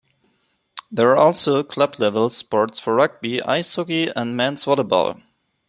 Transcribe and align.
There 0.89 1.11
are 1.11 1.15
also 1.15 1.61
club-level 1.61 2.31
sports 2.31 2.79
for 2.79 2.95
rugby, 2.95 3.39
ice 3.43 3.75
hockey, 3.75 4.07
and 4.15 4.35
men's 4.35 4.65
volleyball. 4.65 5.21